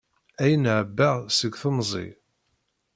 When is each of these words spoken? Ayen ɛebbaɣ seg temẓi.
Ayen 0.41 0.65
ɛebbaɣ 0.77 1.17
seg 1.37 1.53
temẓi. 1.61 2.07